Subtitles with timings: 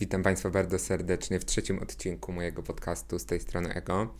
[0.00, 4.14] Witam Państwa bardzo serdecznie w trzecim odcinku mojego podcastu z tej strony Ego.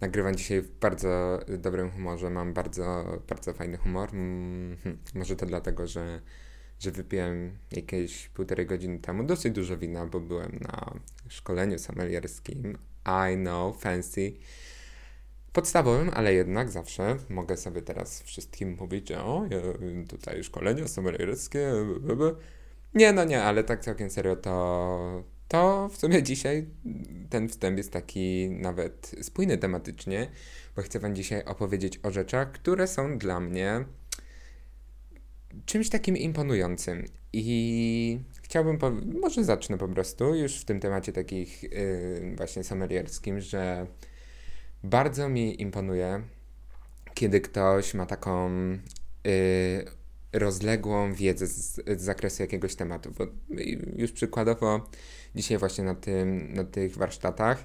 [0.00, 4.08] Nagrywam dzisiaj w bardzo dobrym humorze, mam bardzo, bardzo fajny humor.
[4.12, 6.20] Mm, hmm, może to dlatego, że,
[6.80, 10.94] że wypiłem jakieś półtorej godziny temu dosyć dużo wina, bo byłem na
[11.28, 12.78] szkoleniu sommelierskim.
[13.06, 14.32] I know, fancy.
[15.52, 19.44] Podstawowym, ale jednak zawsze mogę sobie teraz wszystkim mówić, że o,
[20.08, 21.72] tutaj szkolenie sommelierskie,
[22.94, 26.66] nie, no nie, ale tak całkiem serio to, to w sumie dzisiaj
[27.30, 30.30] ten wstęp jest taki nawet spójny tematycznie,
[30.76, 33.84] bo chcę Wam dzisiaj opowiedzieć o rzeczach, które są dla mnie
[35.66, 37.04] czymś takim imponującym.
[37.32, 38.78] I chciałbym,
[39.20, 43.86] może zacznę po prostu już w tym temacie takich yy, właśnie sommelierskim, że
[44.82, 46.22] bardzo mi imponuje,
[47.14, 48.50] kiedy ktoś ma taką
[49.24, 49.84] yy,
[50.34, 53.12] rozległą wiedzę z, z, zakresu jakiegoś tematu.
[53.18, 53.26] Bo
[53.96, 54.90] już przykładowo
[55.34, 57.64] dzisiaj właśnie na, tym, na tych warsztatach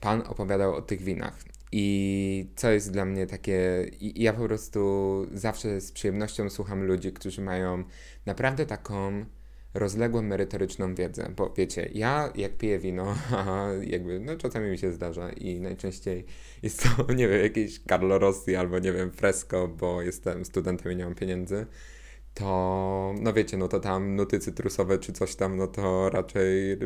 [0.00, 1.38] pan opowiadał o tych winach.
[1.72, 7.42] I co jest dla mnie takie, ja po prostu zawsze z przyjemnością słucham ludzi, którzy
[7.42, 7.84] mają
[8.26, 9.24] naprawdę taką
[9.74, 13.14] rozległą merytoryczną wiedzę, bo wiecie, ja jak piję wino,
[13.94, 16.24] jakby, no czasami mi się zdarza i najczęściej
[16.62, 20.96] jest to, nie wiem, jakieś Carlo Rossi albo nie wiem, Fresco, bo jestem studentem i
[20.96, 21.66] nie mam pieniędzy,
[22.38, 26.78] to no wiecie, no to tam nuty cytrusowe czy coś tam, no to raczej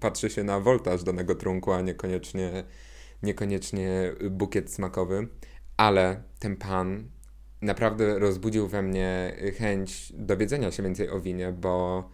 [0.00, 2.64] patrzy się na woltaż danego trunku, a niekoniecznie,
[3.22, 5.28] niekoniecznie bukiet smakowy.
[5.76, 7.08] Ale ten pan
[7.62, 12.04] naprawdę rozbudził we mnie chęć dowiedzenia się więcej o winie, bo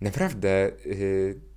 [0.00, 1.49] naprawdę yy,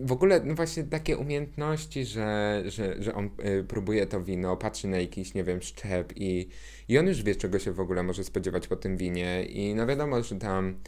[0.00, 4.88] w ogóle no właśnie takie umiejętności, że, że, że on y, próbuje to wino, patrzy
[4.88, 6.48] na jakiś, nie wiem, szczep i,
[6.88, 9.44] i on już wie, czego się w ogóle może spodziewać po tym winie.
[9.44, 10.80] I no wiadomo, że tam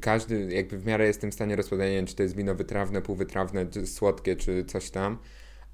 [0.00, 3.86] każdy jakby w miarę jestem w stanie rozpoznania, czy to jest wino wytrawne, półwytrawne, czy
[3.86, 5.18] słodkie, czy coś tam,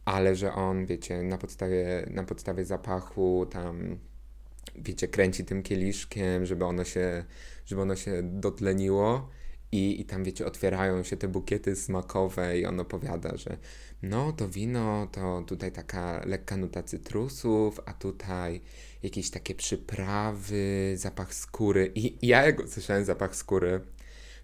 [0.05, 3.98] ale że on, wiecie, na podstawie, na podstawie zapachu tam,
[4.77, 7.24] wiecie, kręci tym kieliszkiem, żeby ono się,
[7.67, 9.28] żeby ono się dotleniło
[9.73, 13.57] i, I tam, wiecie, otwierają się te bukiety smakowe i on opowiada, że
[14.03, 18.61] no to wino to tutaj taka lekka nuta cytrusów, a tutaj
[19.03, 21.92] jakieś takie przyprawy, zapach skóry.
[21.95, 23.81] I ja jak usłyszałem zapach skóry,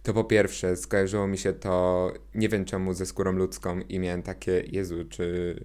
[0.03, 4.23] to po pierwsze skojarzyło mi się to, nie wiem czemu, ze skórą ludzką i miałem
[4.23, 5.65] takie, Jezu, czy,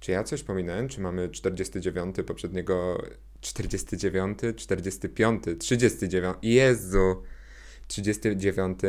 [0.00, 0.88] czy ja coś pominąłem?
[0.88, 3.02] Czy mamy 49 poprzedniego,
[3.40, 7.22] 49, 45, 39, Jezu!
[7.92, 8.80] 39.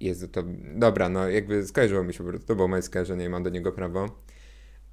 [0.00, 0.42] Jezu, to.
[0.74, 2.46] Dobra, no jakby skojarzyło mi się po prostu.
[2.46, 4.22] To było moje skojarzenie mam do niego prawo.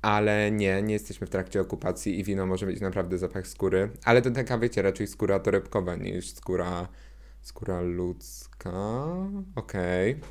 [0.02, 3.90] Ale nie, nie jesteśmy w trakcie okupacji i wino może mieć naprawdę zapach skóry.
[4.04, 6.88] Ale to taka, wiecie, raczej skóra torebkowa niż skóra.
[7.42, 9.06] skóra ludzka.
[9.56, 10.12] Okej.
[10.12, 10.30] Okay.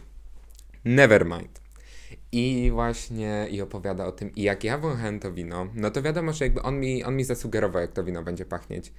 [0.85, 1.61] Never mind.
[2.33, 6.33] I właśnie i opowiada o tym, i jak ja wąchałem to wino, no to wiadomo,
[6.33, 8.93] że jakby on mi, on mi zasugerował, jak to wino będzie pachnieć.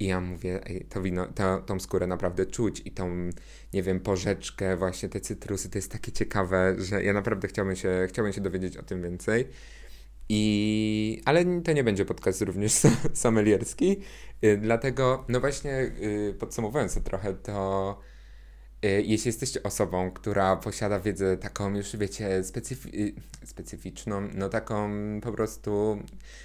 [0.00, 3.30] I ja mówię, ej, to wino, to, tą skórę naprawdę czuć i tą,
[3.72, 8.06] nie wiem, porzeczkę, właśnie te cytrusy, to jest takie ciekawe, że ja naprawdę chciałbym się,
[8.08, 9.48] chciałbym się dowiedzieć o tym więcej.
[10.28, 12.72] I, ale to nie będzie podcast również
[13.12, 14.00] sommelierski,
[14.42, 18.13] yy, dlatego, no właśnie, yy, podsumowując to trochę, to Y,
[18.88, 23.14] jeśli jesteście osobą, która posiada wiedzę taką już, wiecie, specyfi y,
[23.46, 24.90] specyficzną, no taką
[25.22, 25.98] po prostu,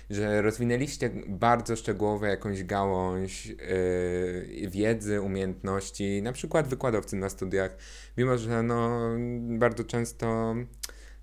[0.10, 7.78] że rozwinęliście bardzo szczegółowo jakąś gałąź yy, wiedzy, umiejętności, na przykład wykładowcy na studiach,
[8.18, 9.00] mimo że no
[9.40, 10.56] bardzo często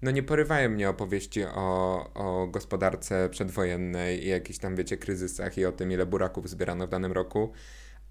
[0.02, 5.64] no nie porywają mnie opowieści o, o gospodarce przedwojennej i jakichś tam, wiecie, kryzysach i
[5.64, 7.52] o tym, ile buraków zbierano w danym roku,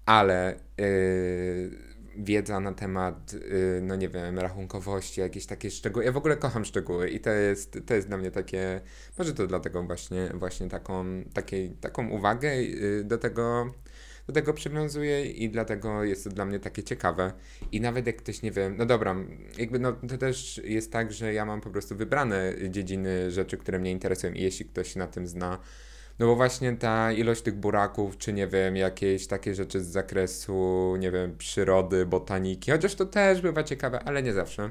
[0.06, 6.04] ale yy, wiedza na temat, y, no nie wiem, rachunkowości, jakieś takie szczegóły.
[6.04, 8.80] Ja w ogóle kocham szczegóły i to jest, to jest dla mnie takie,
[9.18, 11.04] może to dlatego właśnie, właśnie taką,
[11.34, 13.70] takiej, taką uwagę y, do tego,
[14.26, 17.32] do tego przywiązuję i dlatego jest to dla mnie takie ciekawe.
[17.72, 19.16] I nawet jak ktoś nie wie, no dobra,
[19.58, 23.78] jakby no to też jest tak, że ja mam po prostu wybrane dziedziny rzeczy, które
[23.78, 25.58] mnie interesują i jeśli ktoś się na tym zna,
[26.18, 30.94] no bo właśnie ta ilość tych buraków, czy nie wiem, jakieś takie rzeczy z zakresu,
[30.98, 34.70] nie wiem, przyrody, botaniki, chociaż to też bywa ciekawe, ale nie zawsze.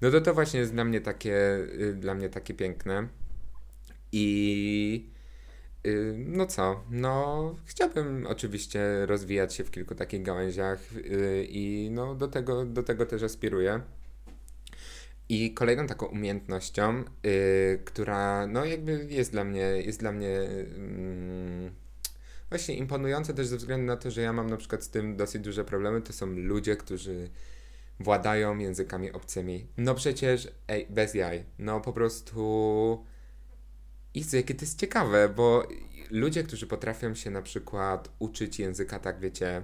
[0.00, 1.36] No to to właśnie jest dla mnie takie,
[1.80, 3.08] y, dla mnie takie piękne.
[4.12, 5.10] I
[5.86, 12.14] y, no co, no chciałbym oczywiście rozwijać się w kilku takich gałęziach y, i no
[12.14, 13.80] do tego, do tego też aspiruję.
[15.32, 21.72] I kolejną taką umiejętnością, yy, która no jakby jest dla mnie, jest dla mnie yy,
[22.48, 25.42] właśnie imponująca też ze względu na to, że ja mam na przykład z tym dosyć
[25.42, 27.30] duże problemy, to są ludzie, którzy
[28.00, 29.66] władają językami obcymi.
[29.76, 31.44] No przecież, ej, bez jaj.
[31.58, 33.04] No po prostu...
[34.14, 35.68] Jezu, jakie to jest ciekawe, bo
[36.10, 39.62] ludzie, którzy potrafią się na przykład uczyć języka, tak wiecie,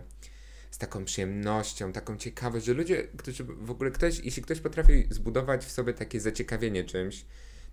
[0.70, 5.64] z taką przyjemnością, taką ciekawość, że ludzie, którzy w ogóle ktoś, jeśli ktoś potrafi zbudować
[5.64, 7.24] w sobie takie zaciekawienie czymś,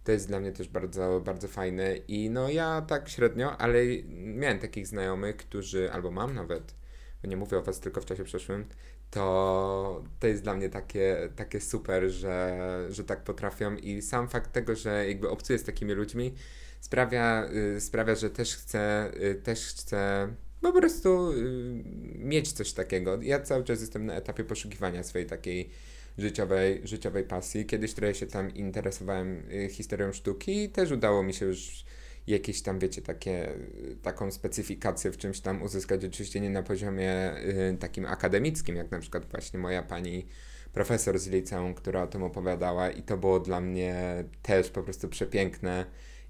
[0.03, 1.97] to jest dla mnie też bardzo, bardzo fajne.
[1.97, 3.79] I no ja tak średnio, ale
[4.13, 6.75] miałem takich znajomych, którzy, albo mam nawet,
[7.23, 8.65] bo nie mówię o was tylko w czasie przeszłym,
[9.11, 12.57] to to jest dla mnie takie, takie super, że,
[12.89, 13.75] że tak potrafią.
[13.75, 16.33] I sam fakt tego, że jakby obcuję z takimi ludźmi
[16.81, 20.27] sprawia, y, sprawia że też chcę, y, też chcę
[20.65, 21.83] po prostu y,
[22.15, 23.21] mieć coś takiego.
[23.21, 25.69] Ja cały czas jestem na etapie poszukiwania swojej takiej
[26.17, 27.65] życiowej, życiowej pasji.
[27.65, 31.85] Kiedyś trochę się tam interesowałem y, historią sztuki i też udało mi się już
[32.27, 36.05] jakieś tam, wiecie, takie, y, taką specyfikację w czymś tam uzyskać.
[36.05, 37.33] Oczywiście nie na poziomie
[37.79, 40.25] takim akademickim, jak na przykład właśnie moja pani
[40.73, 45.09] profesor z liceum, która o tym opowiadała i to było dla mnie też po prostu
[45.09, 45.85] przepiękne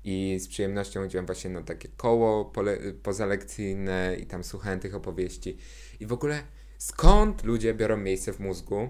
[0.06, 5.58] i z przyjemnością chodziłem właśnie na takie koło pole, pozalekcyjne i tam słuchałem tych opowieści.
[6.00, 6.44] I w ogóle
[6.78, 8.90] skąd ludzie biorą miejsce w mózgu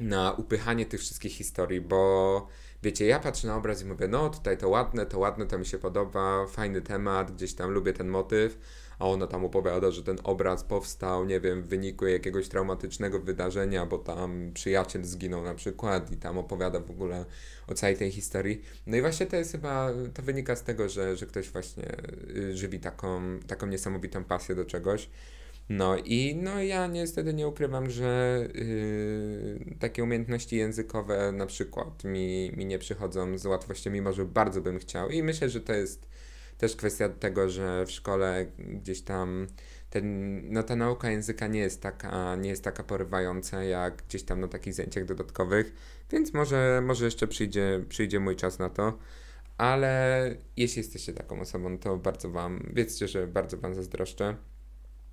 [0.00, 2.46] na upychanie tych wszystkich historii, bo
[2.82, 5.66] wiecie, ja patrzę na obraz i mówię, no tutaj to ładne, to ładne, to mi
[5.66, 8.58] się podoba, fajny temat, gdzieś tam lubię ten motyw,
[9.02, 13.86] a ona tam opowiada, że ten obraz powstał, nie wiem, w wyniku jakiegoś traumatycznego wydarzenia,
[13.86, 17.24] bo tam przyjaciel zginął na przykład i tam opowiada w ogóle
[17.66, 18.62] o całej tej historii.
[18.86, 21.96] No i właśnie to jest chyba, to wynika z tego, że, że ktoś właśnie
[22.36, 25.08] y, żywi taką, taką niesamowitą pasję do czegoś.
[25.68, 32.52] No i no ja niestety nie ukrywam, że yy, takie umiejętności językowe na przykład mi,
[32.56, 35.10] mi nie przychodzą z łatwością, mimo że bardzo bym chciał.
[35.10, 36.06] I myślę, że to jest
[36.62, 39.46] też kwestia tego, że w szkole gdzieś tam
[39.90, 44.40] ten, no ta nauka języka nie jest taka, nie jest taka porywająca jak gdzieś tam
[44.40, 45.72] na takich zajęciach dodatkowych,
[46.10, 48.98] więc może, może jeszcze przyjdzie, przyjdzie mój czas na to.
[49.58, 54.36] Ale jeśli jesteście taką osobą, to bardzo Wam, wiedzcie, że bardzo Wam zazdroszczę.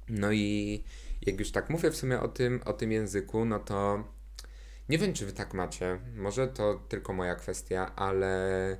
[0.09, 0.83] No i
[1.21, 4.03] jak już tak mówię w sumie o tym, o tym języku, no to
[4.89, 5.99] nie wiem, czy wy tak macie.
[6.15, 8.77] Może to tylko moja kwestia, ale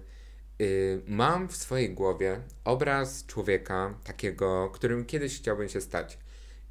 [0.60, 6.18] yy, mam w swojej głowie obraz człowieka takiego, którym kiedyś chciałbym się stać.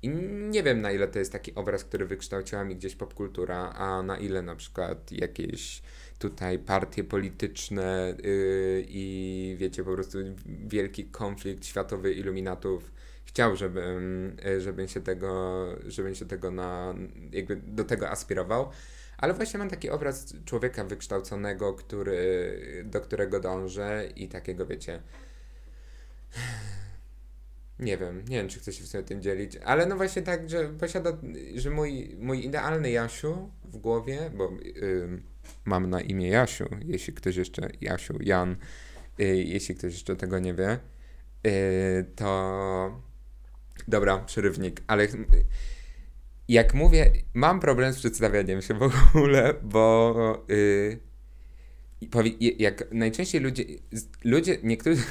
[0.03, 0.09] I
[0.51, 4.19] nie wiem, na ile to jest taki obraz, który wykształciła mi gdzieś popkultura, a na
[4.19, 5.83] ile na przykład jakieś
[6.19, 12.91] tutaj partie polityczne yy, i wiecie, po prostu wielki konflikt światowy iluminatów
[13.29, 16.95] chciał, żebym, e, żebym się tego, żebym się tego na,
[17.33, 18.71] jakby do tego aspirował.
[19.19, 25.03] Ale właśnie mam taki obraz człowieka wykształconego, który, do którego dążę i takiego, wiecie,
[27.79, 30.69] nie wiem, nie wiem, czy chcę się w tym dzielić, ale no właśnie tak, że
[30.69, 31.19] posiada,
[31.55, 35.23] że mój, mój idealny Jasiu w głowie, bo yy,
[35.65, 38.57] mam na imię Jasiu, jeśli ktoś jeszcze, Jasiu, Jan,
[39.19, 40.79] yy, jeśli ktoś jeszcze tego nie wie,
[41.45, 41.51] yy,
[42.17, 43.09] to
[43.89, 45.09] Dobra, przerywnik, ale
[46.49, 51.01] jak mówię, mam problem z przedstawianiem się w ogóle, bo yy,
[52.59, 53.65] jak najczęściej ludzie,
[54.25, 55.03] ludzie, niektórzy,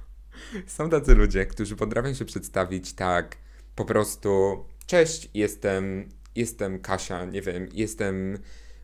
[0.66, 3.36] są tacy ludzie, którzy potrafią się przedstawić tak
[3.74, 8.38] po prostu, cześć, jestem, jestem Kasia, nie wiem, jestem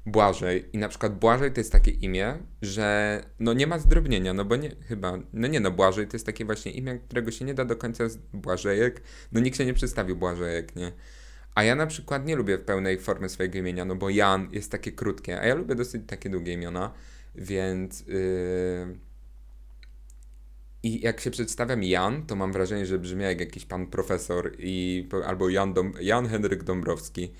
[0.07, 4.45] Błażej i na przykład Błażej to jest takie imię, że no nie ma zdrobnienia, no
[4.45, 7.55] bo nie, chyba, no nie no, Błażej to jest takie właśnie imię, którego się nie
[7.55, 9.03] da do końca Błażejek,
[9.33, 10.93] no nikt się nie przedstawił Błażejek, nie?
[11.57, 14.93] A ja na przykład nie lubię pełnej formy swojego imienia, no bo Jan jest takie
[14.93, 16.93] krótkie, a ja lubię dosyć takie długie imiona,
[17.35, 18.01] więc...
[18.07, 18.99] Yy...
[20.83, 25.09] I jak się przedstawiam Jan, to mam wrażenie, że brzmi jak jakiś pan profesor i,
[25.27, 27.33] albo Jan, Dom, Jan Henryk Dąbrowski.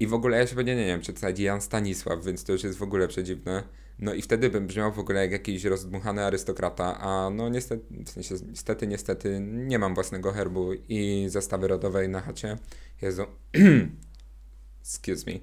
[0.00, 2.78] I w ogóle ja się nie, nie wiem, przedstawić Jan Stanisław, więc to już jest
[2.78, 3.62] w ogóle przedziwne.
[3.98, 8.10] No i wtedy bym brzmiał w ogóle jak jakiś rozdmuchany arystokrata, a no niestety, w
[8.10, 12.56] sensie, niestety, niestety nie mam własnego herbu i zastawy rodowej na chacie.
[13.02, 13.22] Jezu.
[14.84, 15.38] Excuse me.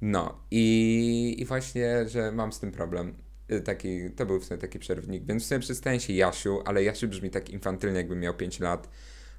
[0.00, 3.14] No i, i właśnie, że mam z tym problem.
[3.52, 6.84] Y, taki, to był w sumie taki przerwnik, więc w sumie przedstawię się Jasiu, ale
[6.84, 8.88] Jasiu brzmi tak infantylnie, jakbym miał 5 lat.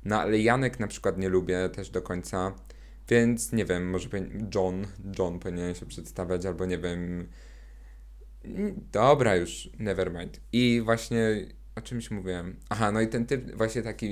[0.05, 2.53] No ale Janek na przykład nie lubię też do końca.
[3.09, 4.09] Więc nie wiem, może
[4.55, 4.87] John,
[5.19, 7.27] John powinien się przedstawiać, albo nie wiem.
[8.91, 10.39] Dobra, już, never mind.
[10.51, 12.55] I właśnie o czymś mówiłem.
[12.69, 14.07] Aha, no i ten typ, właśnie taki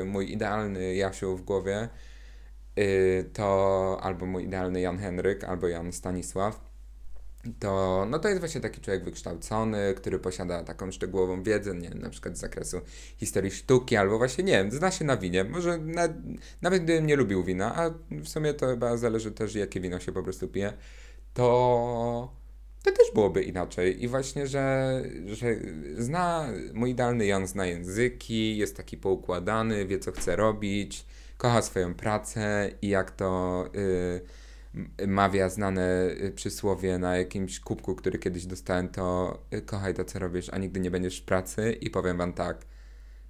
[0.00, 1.88] y, mój idealny Jasiu w głowie,
[2.78, 6.60] y, to albo mój idealny Jan Henryk, albo Jan Stanisław.
[7.60, 11.98] to, no to jest właśnie taki człowiek wykształcony, który posiada taką szczegółową wiedzę, nie wiem,
[11.98, 12.80] na przykład z zakresu
[13.16, 15.44] historii sztuki, albo właśnie, nie wiem, zna się na winie.
[15.44, 16.08] Może na,
[16.62, 20.12] nawet gdybym nie lubił wina, a w sumie to chyba zależy też, jakie wino się
[20.12, 20.72] po prostu pije,
[21.34, 22.45] to
[22.86, 24.04] to też byłoby inaczej.
[24.04, 25.46] I właśnie, że, że
[25.98, 31.94] zna, mój idealny Jan zna języki, jest taki poukładany, wie co chce robić, kocha swoją
[31.94, 33.64] pracę i jak to
[35.00, 40.04] y, mawia znane y, przysłowie na jakimś kubku, który kiedyś dostałem, to y, kochaj to,
[40.04, 42.66] co robisz, a nigdy nie będziesz w pracy i powiem wam tak,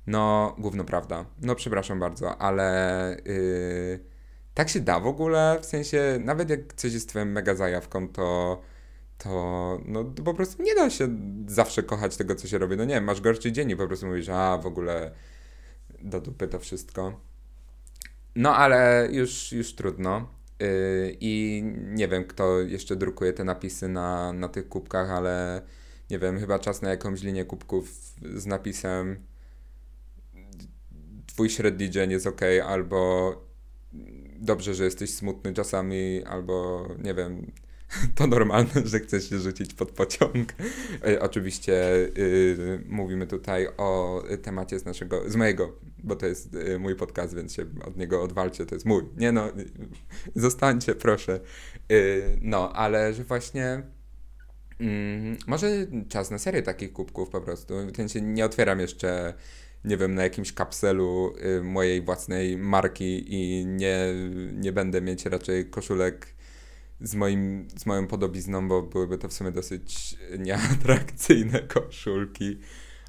[0.06, 1.24] no, główno prawda.
[1.42, 4.00] No, przepraszam bardzo, ale yy,
[4.54, 8.60] tak się da w ogóle, w sensie, nawet jak coś jest twoją mega zajawką, to
[9.18, 11.08] to no po prostu nie da się
[11.46, 12.76] zawsze kochać tego, co się robi.
[12.76, 15.10] No nie masz gorszy dzień i po prostu mówisz, a w ogóle
[16.02, 17.20] do dupy to wszystko.
[18.36, 20.28] No ale już, już trudno.
[20.60, 25.62] Yy, I nie wiem, kto jeszcze drukuje te napisy na, na tych kubkach, ale
[26.10, 29.16] nie wiem, chyba czas na jakąś linię kubków z napisem
[31.26, 33.32] Twój średni dzień jest ok, albo
[34.38, 37.52] dobrze, że jesteś smutny czasami, albo nie wiem,
[38.14, 40.52] to normalne, że chcesz się rzucić pod pociąg.
[41.06, 46.78] E, oczywiście y, mówimy tutaj o temacie z naszego, z mojego, bo to jest y,
[46.78, 49.02] mój podcast, więc się od niego odwalcie, to jest mój.
[49.16, 49.48] Nie no,
[50.34, 51.40] zostańcie proszę.
[51.92, 53.82] Y, no, ale że właśnie
[54.80, 57.74] mm, może czas na serię takich kubków po prostu.
[57.86, 59.34] W nie otwieram jeszcze
[59.84, 63.98] nie wiem, na jakimś kapselu y, mojej własnej marki i nie,
[64.52, 66.35] nie będę mieć raczej koszulek
[67.00, 72.58] z, moim, z moją podobizną, bo byłyby to w sumie dosyć nieatrakcyjne koszulki.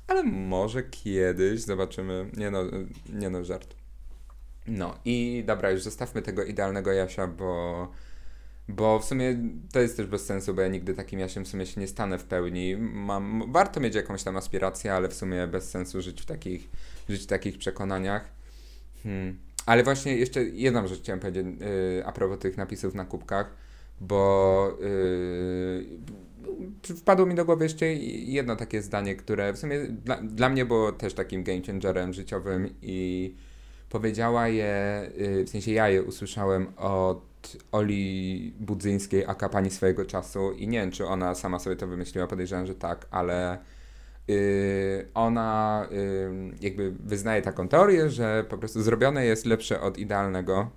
[0.08, 2.30] Ale może kiedyś zobaczymy.
[2.38, 2.64] Nie no,
[3.14, 3.76] nie no, żart.
[4.68, 7.92] No i dobra, już zostawmy tego idealnego Jasia, bo,
[8.68, 9.38] bo w sumie
[9.72, 12.20] to jest też bez sensu, bo ja nigdy takim Jasiem w sumie się nie stanę
[12.20, 12.78] w pełni.
[12.78, 16.70] Mam, warto mieć jakąś tam aspirację, ale w sumie bez sensu żyć w takich,
[17.10, 18.32] żyć w takich przekonaniach.
[19.04, 19.40] Hmm.
[19.66, 23.67] Ale właśnie jeszcze jedną rzecz chciałem powiedzieć yy, a propos tych napisów na kubkach
[24.02, 25.86] bo yy,
[26.96, 30.92] wpadło mi do głowy jeszcze jedno takie zdanie, które w sumie dla, dla mnie było
[30.92, 33.36] też takim game changerem życiowym i
[33.90, 37.28] powiedziała je, yy, w sensie ja je usłyszałem od
[37.72, 42.28] Oli Budzyńskiej, aka pani swojego czasu i nie wiem, czy ona sama sobie to wymyśliła,
[42.28, 43.58] podejrzewam, że tak, ale
[44.28, 44.36] yy,
[45.14, 50.70] ona yy, jakby wyznaje taką teorię, że po prostu zrobione jest lepsze od idealnego,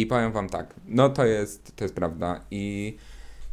[0.00, 2.96] i powiem wam tak, no to jest, to jest prawda i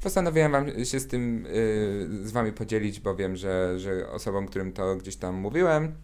[0.02, 4.72] postanowiłem wam się z tym yy, z wami podzielić, bo wiem, że, że osobom, którym
[4.72, 5.96] to gdzieś tam mówiłem,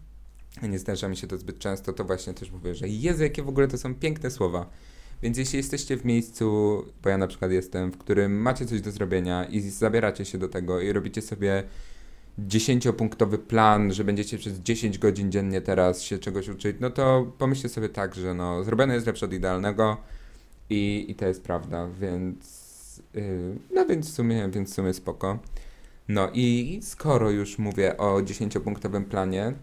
[0.62, 3.48] nie zdarza mi się to zbyt często, to właśnie też mówię, że Jezu, jakie w
[3.48, 4.70] ogóle to są piękne słowa.
[5.22, 6.46] Więc jeśli jesteście w miejscu,
[7.02, 10.48] bo ja na przykład jestem, w którym macie coś do zrobienia i zabieracie się do
[10.48, 11.62] tego i robicie sobie
[12.38, 17.68] dziesięciopunktowy plan, że będziecie przez 10 godzin dziennie teraz się czegoś uczyć, no to pomyślcie
[17.68, 19.96] sobie tak, że no, zrobione jest lepsze od idealnego,
[20.70, 22.70] i, i to jest prawda, więc.
[23.14, 25.38] Yy, no więc w sumie, więc w sumie spoko.
[26.08, 29.54] No i skoro już mówię o 10-punktowym planie,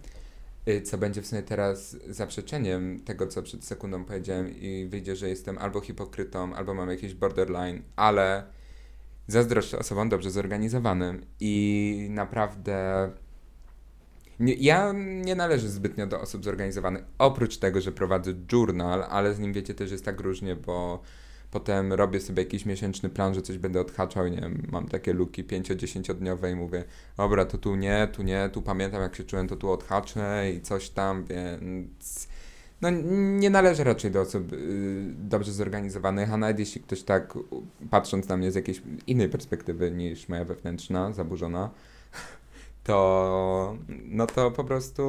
[0.66, 5.30] yy, co będzie w sumie teraz zaprzeczeniem tego, co przed sekundą powiedziałem, i wyjdzie, że
[5.30, 8.44] jestem albo hipokrytą, albo mam jakiś borderline, ale
[9.28, 13.10] zazdroszczę osobom dobrze zorganizowanym i naprawdę
[14.40, 19.40] nie, ja nie należę zbytnio do osób zorganizowanych, oprócz tego, że prowadzę journal, ale z
[19.40, 21.02] nim wiecie też jest tak różnie, bo
[21.52, 25.44] potem robię sobie jakiś miesięczny plan, że coś będę odhaczał, nie wiem, mam takie luki
[25.44, 26.84] 5-10 dniowe i mówię,
[27.18, 30.62] dobra, to tu nie, tu nie, tu pamiętam jak się czułem, to tu odhaczę i
[30.62, 32.28] coś tam, więc
[32.82, 32.90] no
[33.40, 34.58] nie należę raczej do osób y,
[35.18, 37.34] dobrze zorganizowanych, a nawet jeśli ktoś tak,
[37.90, 41.70] patrząc na mnie z jakiejś innej perspektywy niż moja wewnętrzna, zaburzona,
[42.88, 45.04] to no to po prostu,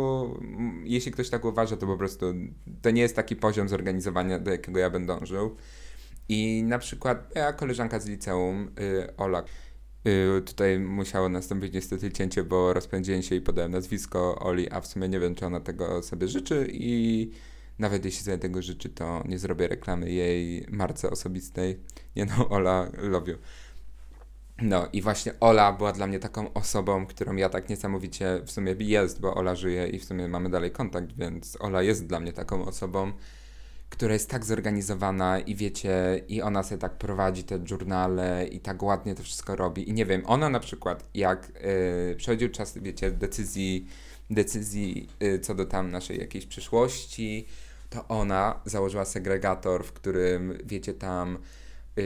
[0.85, 2.27] jeśli ktoś tak uważa, to po prostu
[2.83, 5.57] to nie jest taki poziom zorganizowania, do jakiego ja będę dążył.
[6.29, 9.45] I na przykład ja koleżanka z liceum, y, Ola,
[10.39, 14.87] y, tutaj musiało nastąpić niestety cięcie, bo rozpędziłem się i podałem nazwisko Oli, a w
[14.87, 17.31] sumie nie wiem, czy ona tego sobie życzy i
[17.79, 21.79] nawet jeśli sobie tego życzy, to nie zrobię reklamy jej marce osobistej.
[22.17, 23.39] Nie no, Ola, love you.
[24.63, 28.75] No i właśnie Ola była dla mnie taką osobą, którą ja tak niesamowicie w sumie
[28.79, 32.33] jest, bo Ola żyje i w sumie mamy dalej kontakt, więc Ola jest dla mnie
[32.33, 33.13] taką osobą,
[33.91, 38.83] która jest tak zorganizowana i wiecie, i ona sobie tak prowadzi te journale i tak
[38.83, 39.89] ładnie to wszystko robi.
[39.89, 41.53] I nie wiem, ona na przykład jak
[42.09, 43.89] yy, przechodził czas, wiecie, decyzji,
[44.31, 47.47] decyzji yy, co do tam naszej jakiejś przyszłości,
[47.91, 51.39] to ona założyła segregator, w którym, wiecie, tam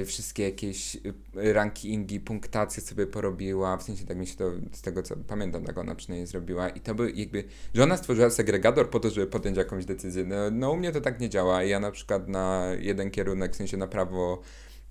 [0.07, 5.03] wszystkie jakieś y, rankingi, punktacje sobie porobiła, w sensie tak mi się to, z tego
[5.03, 9.01] co pamiętam, tak ona przynajmniej zrobiła i to by jakby, że ona stworzyła segregator po
[9.01, 10.25] to, żeby podjąć jakąś decyzję.
[10.25, 11.63] No, no u mnie to tak nie działa.
[11.63, 14.41] Ja na przykład na jeden kierunek, w sensie na prawo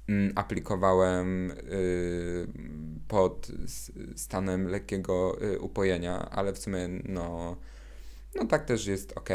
[0.10, 2.48] mm, aplikowałem y,
[3.08, 3.52] pod
[4.16, 7.58] stanem lekkiego y, upojenia, ale w sumie no,
[8.36, 9.30] no tak też jest ok.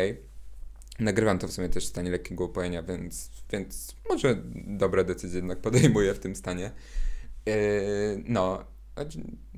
[1.00, 5.59] Nagrywam to w sumie też w stanie lekkiego upojenia, więc, więc może dobre decyzje jednak
[5.59, 6.71] podejmuję w tym stanie.
[7.47, 7.55] Yy,
[8.25, 8.65] no,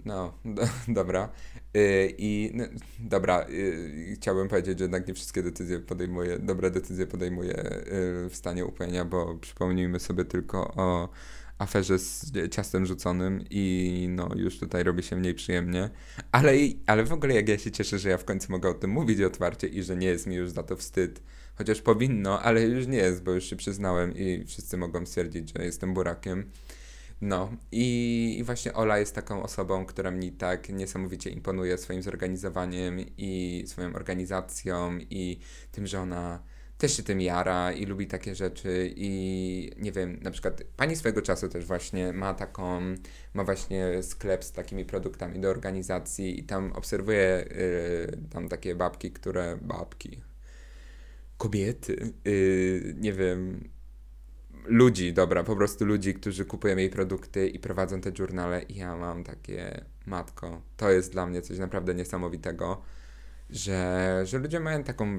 [0.04, 1.28] no, do, dobra.
[1.74, 2.64] Yy, I no,
[2.98, 8.32] dobra, yy, chciałbym powiedzieć, że jednak nie wszystkie decyzje podejmuję, dobre decyzje podejmuję yy, w
[8.32, 11.08] stanie upojenia, bo przypomnijmy sobie tylko o
[11.58, 15.90] aferze z ciastem rzuconym i no już tutaj robi się mniej przyjemnie.
[16.32, 16.52] Ale,
[16.86, 19.20] ale w ogóle jak ja się cieszę, że ja w końcu mogę o tym mówić
[19.20, 21.22] otwarcie i że nie jest mi już za to wstyd.
[21.54, 25.64] Chociaż powinno, ale już nie jest, bo już się przyznałem i wszyscy mogą stwierdzić, że
[25.64, 26.50] jestem burakiem.
[27.20, 33.00] No i, i właśnie Ola jest taką osobą, która mi tak niesamowicie imponuje swoim zorganizowaniem
[33.16, 35.38] i swoją organizacją i
[35.72, 36.42] tym, że ona
[36.78, 41.22] też się tym jara i lubi takie rzeczy i nie wiem, na przykład pani swego
[41.22, 42.80] czasu też właśnie ma taką,
[43.34, 49.10] ma właśnie sklep z takimi produktami do organizacji i tam obserwuję yy, tam takie babki,
[49.10, 50.20] które, babki,
[51.38, 53.68] kobiety, yy, nie wiem,
[54.64, 58.62] ludzi, dobra, po prostu ludzi, którzy kupują jej produkty i prowadzą te journale.
[58.62, 62.82] I ja mam takie, matko, to jest dla mnie coś naprawdę niesamowitego
[63.50, 65.18] że, że ludzie mają taką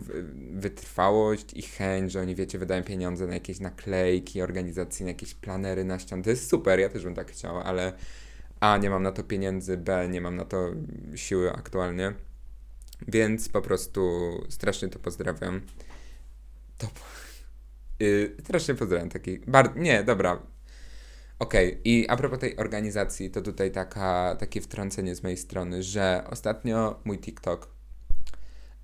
[0.51, 5.99] wytrwałość i chęć, że oni, wiecie, wydają pieniądze na jakieś naklejki organizacyjne, jakieś planery na
[5.99, 6.23] ścian.
[6.23, 7.93] To jest super, ja też bym tak chciał, ale
[8.59, 10.71] A, nie mam na to pieniędzy, B, nie mam na to
[11.15, 12.13] siły aktualnie.
[13.07, 14.01] Więc po prostu
[14.49, 15.61] strasznie to pozdrawiam.
[16.77, 16.87] To.
[17.99, 19.39] Yy, strasznie pozdrawiam taki.
[19.39, 20.41] Bar- nie, dobra.
[21.39, 21.81] Okej, okay.
[21.83, 26.99] i a propos tej organizacji, to tutaj taka, takie wtrącenie z mojej strony, że ostatnio
[27.05, 27.78] mój TikTok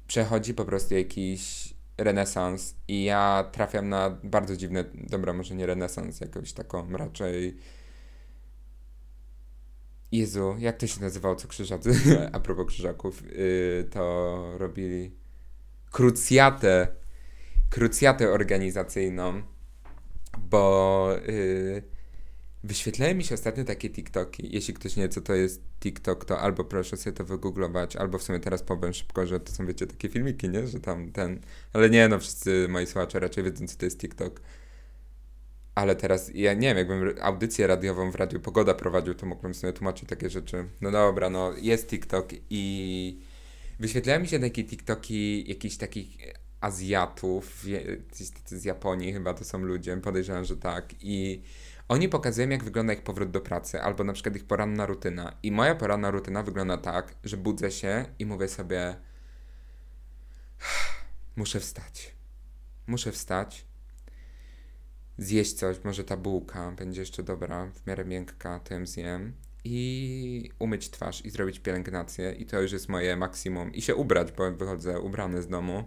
[0.07, 6.21] przechodzi po prostu jakiś renesans i ja trafiam na bardzo dziwne, dobra, może nie renesans,
[6.21, 7.57] jakąś taką raczej
[10.11, 11.91] Jezu, jak to się nazywało, co krzyżacy,
[12.33, 15.15] a propos krzyżaków, yy, to robili
[15.91, 16.87] krucjatę,
[17.69, 19.41] krucjatę organizacyjną,
[20.37, 21.94] bo yy,
[22.65, 24.49] Wyświetlają mi się ostatnio takie TikToki.
[24.55, 28.17] Jeśli ktoś nie wie, co to jest TikTok, to albo proszę sobie to wygooglować, albo
[28.17, 30.67] w sumie teraz powiem szybko, że to są, wiecie, takie filmiki, nie?
[30.67, 31.39] Że tam ten...
[31.73, 34.41] Ale nie, no wszyscy moi słuchacze raczej wiedzą, co to jest TikTok.
[35.75, 39.73] Ale teraz, ja nie wiem, jakbym audycję radiową w Radiu Pogoda prowadził, to mógłbym sobie
[39.73, 40.65] tłumaczyć takie rzeczy.
[40.81, 43.19] No dobra, no jest TikTok i
[43.79, 46.07] wyświetlają mi się takie TikToki jakichś takich
[46.61, 47.65] Azjatów,
[48.45, 50.93] z Japonii chyba to są ludzie, podejrzewam, że tak.
[51.01, 51.41] I
[51.87, 55.37] oni pokazują, jak wygląda ich powrót do pracy, albo na przykład ich poranna rutyna.
[55.43, 58.95] I moja poranna rutyna wygląda tak, że budzę się i mówię sobie:
[61.35, 62.15] Muszę wstać.
[62.87, 63.65] Muszę wstać.
[65.17, 69.33] Zjeść coś, może ta bułka będzie jeszcze dobra, w miarę miękka, to ją zjem.
[69.63, 72.31] I umyć twarz i zrobić pielęgnację.
[72.31, 73.73] I to już jest moje maksimum.
[73.73, 75.83] I się ubrać, bo wychodzę ubrany z domu.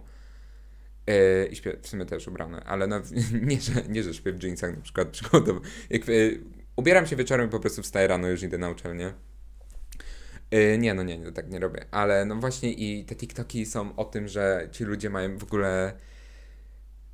[1.07, 3.01] Yy, I śpię w sumie też ubrane, ale no,
[3.41, 5.61] nie, że, nie, że śpię w jeansach na przykład przygodowo.
[5.89, 6.43] Jak, yy,
[6.75, 9.13] ubieram się wieczorem i po prostu wstaję rano, już idę na uczelnię.
[10.51, 11.85] Yy, nie, no nie, nie, tak nie robię.
[11.91, 15.93] Ale no właśnie i te TikToki są o tym, że ci ludzie mają w ogóle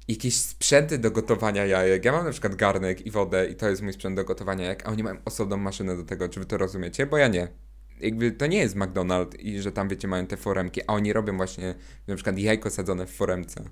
[0.08, 2.06] jakieś sprzęty do gotowania jajek.
[2.06, 4.88] Ja mam na przykład garnek i wodę i to jest mój sprzęt do gotowania jajek,
[4.88, 6.30] a oni mają osobną maszynę do tego.
[6.30, 7.06] Czy wy to rozumiecie?
[7.06, 7.48] Bo ja nie.
[8.00, 11.38] Jakby to nie jest McDonald's i że tam wiecie mają te foremki, a oni robią
[11.38, 11.76] właśnie
[12.08, 13.70] na przykład jajko sadzone w foremce.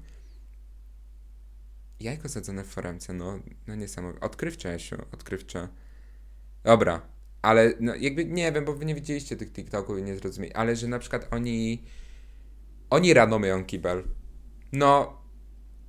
[2.00, 4.26] Jajko sadzone w foremce, no, no niesamowite.
[4.26, 5.68] Odkrywcze, Jasiu, odkrywcze.
[6.64, 7.02] Dobra,
[7.42, 10.76] ale no jakby nie wiem, bo wy nie widzieliście tych TikToków i nie zrozumieli, ale
[10.76, 11.84] że na przykład oni
[12.90, 14.04] oni rano myją kibel.
[14.72, 15.22] No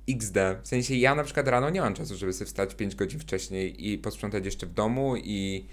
[0.09, 0.37] XD.
[0.63, 3.89] W sensie ja na przykład rano nie mam czasu, żeby sobie wstać 5 godzin wcześniej
[3.91, 5.65] i posprzątać jeszcze w domu i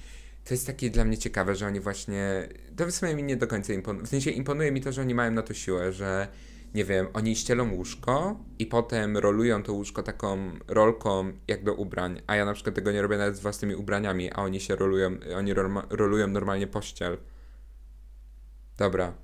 [0.44, 2.48] to jest takie dla mnie ciekawe, że oni właśnie.
[2.76, 4.07] To w sumie mi nie do końca imponuje.
[4.07, 6.28] W sensie imponuje mi to, że oni mają na to siłę, że
[6.74, 12.22] nie wiem, oni ścielą łóżko i potem rolują to łóżko taką rolką jak do ubrań,
[12.26, 15.16] a ja na przykład tego nie robię nawet z własnymi ubraniami, a oni się rolują,
[15.37, 15.55] oni
[15.90, 17.18] rolują normalnie pościel.
[18.78, 19.14] Dobra.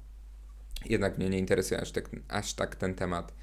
[0.85, 3.35] Jednak mnie nie interesuje aż tak, aż tak ten temat.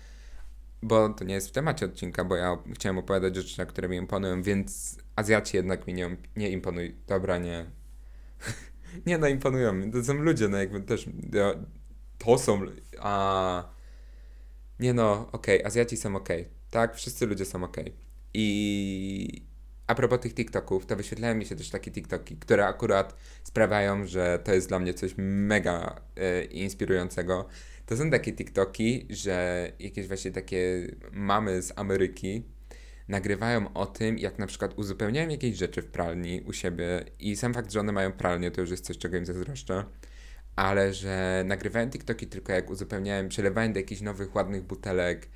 [0.82, 3.98] Bo to nie jest w temacie odcinka, bo ja chciałem opowiadać rzeczy, na które mi
[3.98, 6.92] imponują, więc Azjaci jednak mi nie, nie imponują.
[7.08, 7.66] Dobra, nie.
[9.08, 9.92] nie, no imponują.
[9.92, 11.10] To są ludzie, no jakby też.
[12.18, 12.62] To są.
[13.00, 13.76] A
[14.80, 16.42] nie no, okej, okay, Azjaci są okej.
[16.42, 16.54] Okay.
[16.70, 17.86] Tak, wszyscy ludzie są okej.
[17.86, 17.98] Okay.
[18.34, 19.46] I,
[19.88, 24.40] a propos tych TikToków, to wyświetlają mi się też takie TikToki, które akurat sprawiają, że
[24.44, 27.48] to jest dla mnie coś mega e, inspirującego.
[27.86, 32.44] To są takie TikToki, że jakieś właśnie takie mamy z Ameryki
[33.08, 37.54] nagrywają o tym, jak na przykład uzupełniają jakieś rzeczy w pralni u siebie i sam
[37.54, 39.84] fakt, że one mają pralnię, to już jest coś, czego im zazdroszczę,
[40.56, 45.28] ale że nagrywają TikToki tylko jak uzupełniają, przelewają do jakichś nowych, ładnych butelek,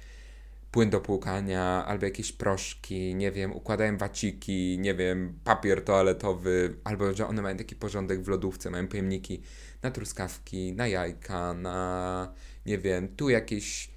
[0.71, 7.13] płyn do płukania, albo jakieś proszki, nie wiem, układają waciki, nie wiem, papier toaletowy, albo
[7.13, 9.41] że one mają taki porządek w lodówce, mają pojemniki
[9.83, 12.33] na truskawki, na jajka, na,
[12.65, 13.88] nie wiem, tu jakieś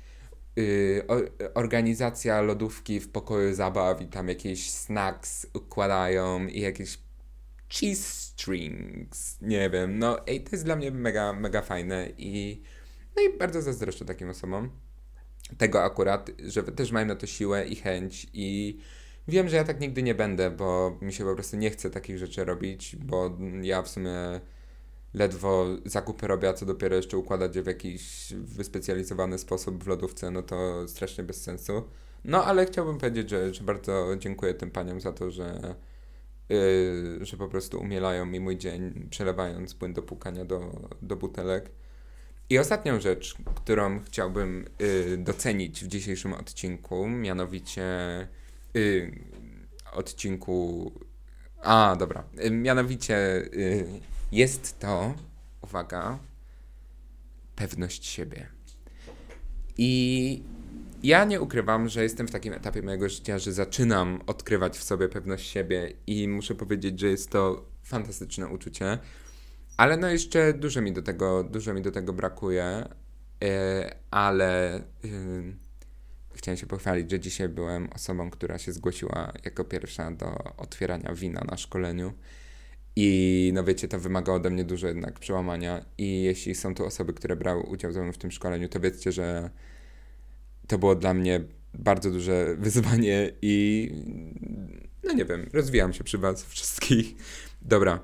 [1.54, 6.98] organizacja lodówki w pokoju zabaw i tam jakieś snacks układają i jakieś
[7.68, 12.62] cheese strings, nie wiem, no ej, to jest dla mnie mega, mega fajne i
[13.16, 14.70] no i bardzo zazdroszczę takim osobom.
[15.58, 18.78] Tego akurat, że też mają na to siłę i chęć i
[19.28, 22.18] wiem, że ja tak nigdy nie będę, bo mi się po prostu nie chce takich
[22.18, 24.40] rzeczy robić, bo ja w sumie
[25.14, 30.31] ledwo zakupy robię, a co dopiero jeszcze układać je w jakiś wyspecjalizowany sposób w lodówce,
[30.31, 31.83] no to strasznie bez sensu.
[32.25, 35.75] No ale chciałbym powiedzieć, że, że bardzo dziękuję tym paniom za to, że,
[36.48, 41.70] yy, że po prostu umielają mi mój dzień, przelewając płyn do płukania do, do butelek.
[42.51, 47.83] I ostatnią rzecz, którą chciałbym y, docenić w dzisiejszym odcinku, mianowicie
[48.77, 49.12] y,
[49.92, 50.92] odcinku.
[51.62, 52.25] A, dobra.
[52.51, 53.16] Mianowicie
[53.55, 53.87] y,
[54.33, 55.14] jest to,
[55.62, 56.18] uwaga,
[57.57, 58.47] pewność siebie.
[59.79, 60.42] I
[61.03, 65.09] ja nie ukrywam, że jestem w takim etapie mojego życia, że zaczynam odkrywać w sobie
[65.09, 68.99] pewność siebie i muszę powiedzieć, że jest to fantastyczne uczucie.
[69.77, 72.88] Ale no jeszcze dużo mi do tego, dużo mi do tego brakuje,
[73.40, 73.49] yy,
[74.11, 75.57] ale yy,
[76.35, 81.45] chciałem się pochwalić, że dzisiaj byłem osobą, która się zgłosiła jako pierwsza do otwierania wina
[81.51, 82.12] na szkoleniu.
[82.96, 85.85] I no wiecie, to wymagało ode mnie dużo jednak przełamania.
[85.98, 89.12] I jeśli są tu osoby, które brały udział ze mną w tym szkoleniu, to wiedzcie,
[89.12, 89.50] że
[90.66, 91.40] to było dla mnie
[91.74, 93.90] bardzo duże wyzwanie i
[95.05, 97.14] no nie wiem, rozwijam się przy was wszystkich.
[97.62, 98.00] Dobra,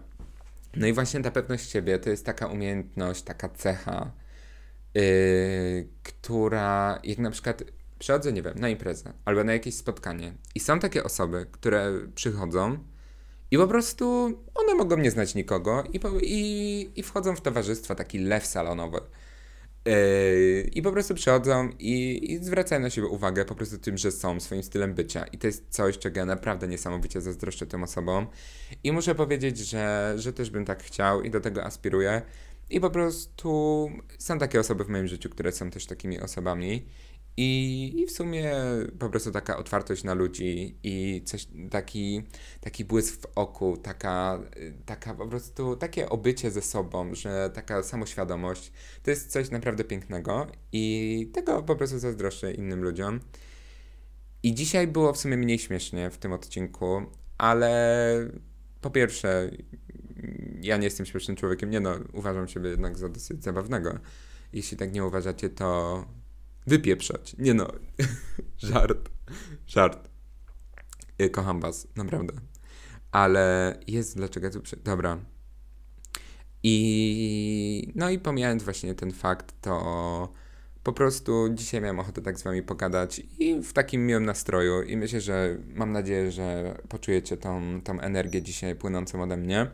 [0.76, 4.12] no i właśnie ta pewność siebie to jest taka umiejętność, taka cecha,
[4.94, 5.02] yy,
[6.02, 7.64] która jak na przykład
[7.98, 12.78] przychodzę, nie wiem, na imprezę albo na jakieś spotkanie i są takie osoby, które przychodzą
[13.50, 18.18] i po prostu one mogą nie znać nikogo i, i, i wchodzą w towarzystwo, taki
[18.18, 19.00] lew salonowy.
[19.84, 24.12] Yy, I po prostu przychodzą i, i zwracają na siebie uwagę po prostu tym, że
[24.12, 25.24] są swoim stylem bycia.
[25.24, 28.26] I to jest coś, czego ja naprawdę niesamowicie zazdroszczę tym osobom.
[28.84, 32.22] I muszę powiedzieć, że, że też bym tak chciał i do tego aspiruję.
[32.70, 36.86] I po prostu są takie osoby w moim życiu, które są też takimi osobami.
[37.40, 38.52] I, I w sumie
[38.98, 42.22] po prostu taka otwartość na ludzi i coś, taki,
[42.60, 44.40] taki błysk w oku, taka,
[44.86, 48.72] taka po prostu takie obycie ze sobą, że taka samoświadomość
[49.02, 53.20] to jest coś naprawdę pięknego i tego po prostu zazdroszczę innym ludziom.
[54.42, 57.02] I dzisiaj było w sumie mniej śmiesznie w tym odcinku,
[57.38, 58.30] ale
[58.80, 59.50] po pierwsze,
[60.60, 63.98] ja nie jestem śmiesznym człowiekiem, nie no, uważam siebie jednak za dosyć zabawnego.
[64.52, 66.17] Jeśli tak nie uważacie, to
[66.68, 67.36] wypieprzać.
[67.38, 67.72] Nie no,
[68.58, 69.10] żart,
[69.66, 70.08] żart.
[71.32, 72.34] Kocham was, naprawdę.
[73.12, 74.60] Ale jest dlaczego tu...
[74.84, 75.18] Dobra.
[76.62, 80.32] I no i pomijając właśnie ten fakt, to
[80.82, 84.96] po prostu dzisiaj miałem ochotę tak z wami pogadać i w takim miłym nastroju i
[84.96, 89.70] myślę, że mam nadzieję, że poczujecie tą, tą energię dzisiaj płynącą ode mnie.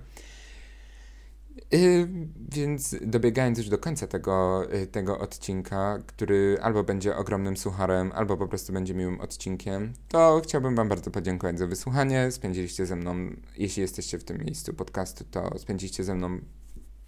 [1.74, 2.08] Yy,
[2.52, 8.36] więc dobiegając już do końca tego, yy, tego odcinka, który albo będzie ogromnym sucharem, albo
[8.36, 12.30] po prostu będzie miłym odcinkiem, to chciałbym Wam bardzo podziękować za wysłuchanie.
[12.30, 16.38] Spędziliście ze mną, jeśli jesteście w tym miejscu podcastu, to spędziliście ze mną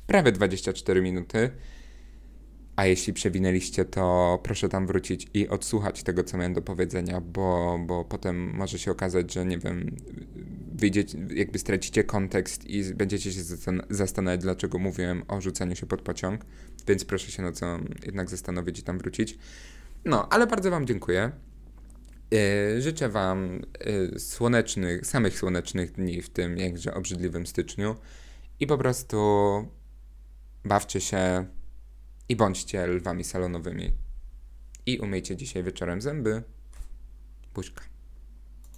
[0.06, 1.50] prawie 24 minuty.
[2.76, 7.78] A jeśli przewinęliście, to proszę tam wrócić i odsłuchać tego, co miałem do powiedzenia, bo,
[7.86, 9.96] bo potem może się okazać, że nie wiem,
[10.72, 13.40] wyjdziecie, jakby stracicie kontekst i będziecie się
[13.90, 16.40] zastanawiać, dlaczego mówiłem o rzucaniu się pod pociąg,
[16.88, 19.38] więc proszę się na co jednak zastanowić i tam wrócić.
[20.04, 21.30] No, ale bardzo Wam dziękuję.
[22.30, 23.62] Yy, życzę Wam
[24.12, 27.96] yy, słonecznych, samych słonecznych dni w tym jakże obrzydliwym styczniu
[28.60, 29.16] i po prostu
[30.64, 31.46] bawcie się
[32.28, 33.92] i bądźcie lwami salonowymi.
[34.86, 36.42] I umyjcie dzisiaj wieczorem zęby.
[37.54, 37.95] Buźka.